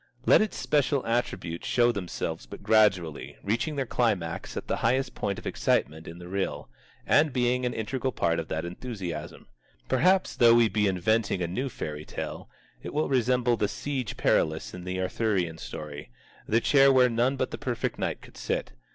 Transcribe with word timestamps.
Let 0.25 0.41
its 0.41 0.57
special 0.57 1.05
attributes 1.05 1.67
show 1.67 1.91
themselves 1.91 2.47
but 2.47 2.63
gradually, 2.63 3.37
reaching 3.43 3.75
their 3.75 3.85
climax 3.85 4.57
at 4.57 4.67
the 4.67 4.77
highest 4.77 5.13
point 5.13 5.37
of 5.37 5.45
excitement 5.45 6.07
in 6.07 6.17
the 6.17 6.27
reel, 6.27 6.71
and 7.05 7.31
being 7.31 7.67
an 7.67 7.75
integral 7.75 8.11
part 8.11 8.39
of 8.39 8.47
that 8.47 8.65
enthusiasm. 8.65 9.45
Perhaps, 9.87 10.37
though 10.37 10.55
we 10.55 10.69
be 10.69 10.87
inventing 10.87 11.43
a 11.43 11.47
new 11.47 11.69
fairy 11.69 12.03
tale, 12.03 12.49
it 12.81 12.95
will 12.95 13.09
resemble 13.09 13.57
the 13.57 13.67
Siege 13.67 14.17
Perilous 14.17 14.73
in 14.73 14.85
the 14.85 14.99
Arthurian 14.99 15.59
story, 15.59 16.09
the 16.47 16.61
chair 16.61 16.91
where 16.91 17.07
none 17.07 17.35
but 17.35 17.51
the 17.51 17.59
perfect 17.59 17.99
knight 17.99 18.23
could 18.23 18.37
sit. 18.37 18.71